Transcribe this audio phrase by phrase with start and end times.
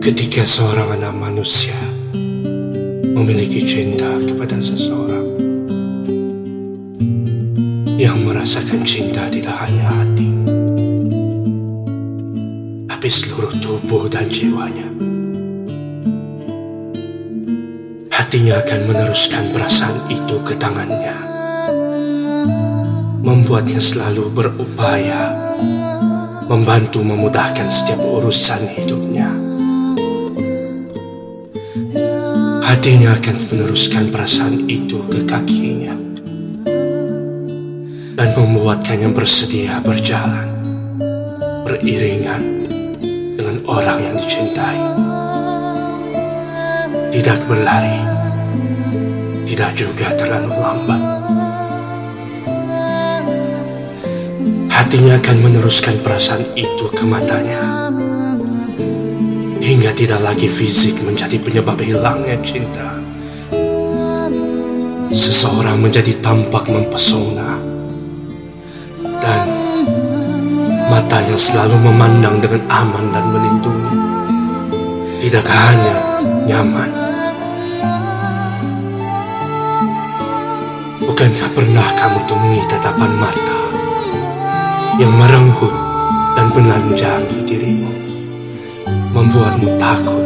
[0.00, 1.76] Ketika seorang anak manusia
[3.12, 5.28] memiliki cinta kepada seseorang
[8.00, 10.32] yang merasakan cinta tidak hanya hati,
[12.88, 14.88] tapi seluruh tubuh dan jiwanya.
[18.08, 21.18] Hatinya akan meneruskan perasaan itu ke tangannya,
[23.20, 25.36] membuatnya selalu berupaya
[26.48, 29.39] membantu memudahkan setiap urusan hidupnya.
[32.70, 35.90] Hatinya akan meneruskan perasaan itu ke kakinya
[38.14, 40.46] dan membuatkannya bersedia berjalan
[41.66, 42.70] beriringan
[43.34, 44.78] dengan orang yang dicintai.
[47.10, 48.06] Tidak berlari,
[49.50, 51.02] tidak juga terlalu lambat.
[54.70, 57.90] Hatinya akan meneruskan perasaan itu ke matanya
[59.70, 62.98] hingga tidak lagi fisik menjadi penyebab hilangnya cinta.
[65.14, 67.54] Seseorang menjadi tampak mempesona
[69.22, 69.46] dan
[70.90, 73.96] mata yang selalu memandang dengan aman dan melindungi.
[75.22, 75.96] Tidak hanya
[76.50, 76.90] nyaman.
[80.98, 83.60] Bukankah pernah kamu temui tatapan mata
[84.98, 85.74] yang merenggut
[86.34, 87.89] dan menelanjangi dirimu?
[89.20, 90.24] Membuatmu takut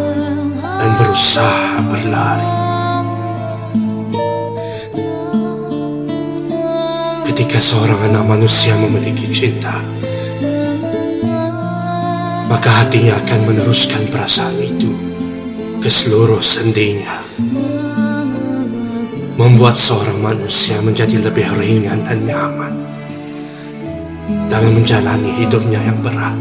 [0.63, 2.53] dan berusaha berlari.
[7.27, 9.83] Ketika seorang anak manusia memiliki cinta,
[12.47, 14.95] maka hatinya akan meneruskan perasaan itu
[15.83, 17.19] ke seluruh sendinya,
[19.35, 22.75] membuat seorang manusia menjadi lebih ringan dan nyaman
[24.47, 26.39] dalam menjalani hidupnya yang berat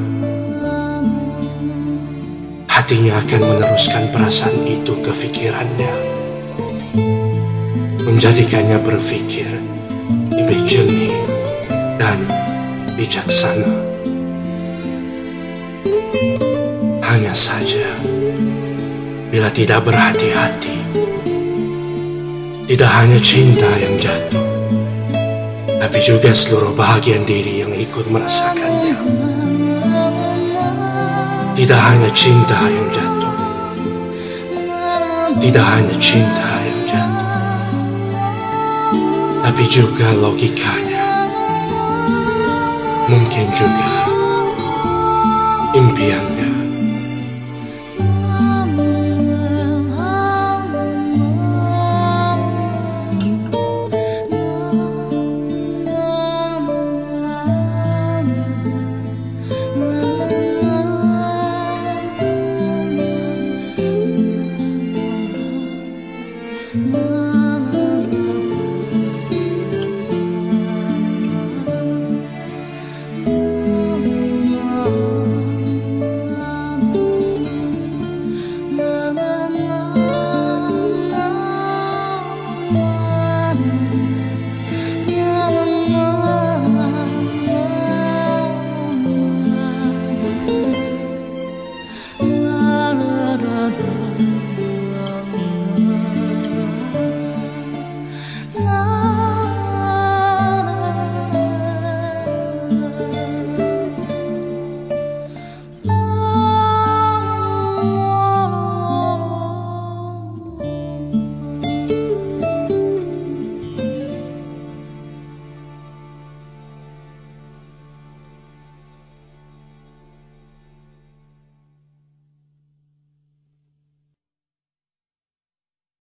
[2.84, 5.96] hatinya akan meneruskan perasaan itu ke pikirannya,
[8.04, 9.48] menjadikannya berpikir
[10.28, 11.16] lebih jernih
[11.96, 12.28] dan
[13.00, 13.72] bijaksana.
[17.08, 17.88] Hanya saja,
[19.32, 20.78] bila tidak berhati-hati,
[22.68, 24.44] tidak hanya cinta yang jatuh,
[25.80, 29.33] tapi juga seluruh bahagian diri yang ikut merasakannya.
[31.64, 33.36] Tidak hanya cinta yang jatuh.
[35.40, 37.32] Tidak hanya cinta yang jatuh.
[39.40, 41.24] Tapi juga logikanya.
[43.08, 43.92] Mungkin juga
[45.72, 46.63] Impiannya